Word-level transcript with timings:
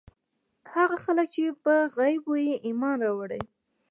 هغه 0.73 0.97
خلک 1.05 1.27
چې 1.35 1.43
په 1.63 1.73
غيبو 1.97 2.33
ئې 2.43 2.53
ايمان 2.67 2.97
راوړی 3.05 3.43